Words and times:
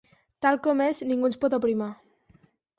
Tal 0.45 0.57
com 0.67 0.81
és, 0.85 1.03
ningú 1.13 1.31
ens 1.31 1.39
pot 1.45 1.59
aprimar. 1.61 1.93